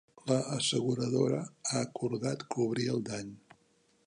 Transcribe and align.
La 0.29 0.37
asseguradora 0.55 1.43
ha 1.75 1.83
acordat 1.89 2.49
cobrir 2.57 2.89
el 2.97 3.09
dany. 3.13 3.31